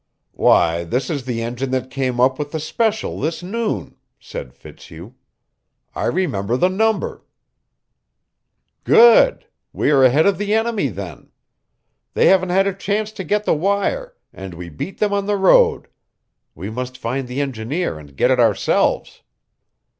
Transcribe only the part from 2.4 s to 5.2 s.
the special this noon," said Fitzhugh.